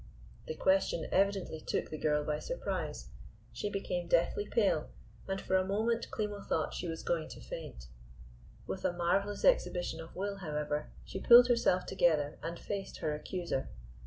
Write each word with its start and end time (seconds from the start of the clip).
The 0.47 0.55
question 0.55 1.07
evidently 1.11 1.59
took 1.61 1.91
the 1.91 1.97
girl 1.99 2.23
by 2.23 2.39
surprise. 2.39 3.09
She 3.53 3.69
became 3.69 4.07
deathly 4.07 4.47
pale, 4.47 4.89
and 5.27 5.39
for 5.39 5.55
a 5.55 5.63
moment 5.63 6.07
Klimo 6.09 6.41
thought 6.43 6.73
she 6.73 6.87
was 6.87 7.03
going 7.03 7.27
to 7.27 7.39
faint. 7.39 7.85
With 8.65 8.83
a 8.83 8.93
marvelous 8.93 9.45
exhibition 9.45 10.01
of 10.01 10.15
will, 10.15 10.37
however, 10.37 10.89
she 11.05 11.19
pulled 11.19 11.49
herself 11.49 11.85
together 11.85 12.39
and 12.41 12.57
faced 12.59 12.97
her 12.97 13.13
accuser. 13.13 13.69